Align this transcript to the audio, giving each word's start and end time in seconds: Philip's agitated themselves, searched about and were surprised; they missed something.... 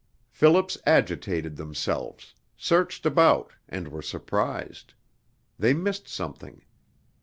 Philip's 0.31 0.79
agitated 0.87 1.57
themselves, 1.57 2.33
searched 2.57 3.05
about 3.05 3.51
and 3.69 3.89
were 3.89 4.01
surprised; 4.01 4.95
they 5.59 5.75
missed 5.75 6.07
something.... 6.07 6.63